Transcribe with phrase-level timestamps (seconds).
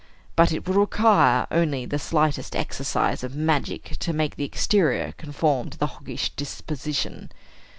[0.35, 5.69] But it will require only the slightest exercise of magic to make the exterior conform
[5.69, 7.29] to the hoggish disposition.